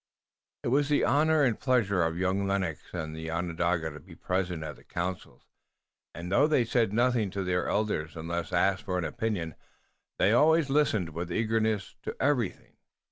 [0.63, 4.63] It was the honor and pleasure of young Lennox and the Onondaga to be present
[4.63, 5.43] at the councils,
[6.15, 9.53] and though they said nothing to their elders unless asked for an opinion,
[10.17, 12.77] they always listened with eagerness to everything.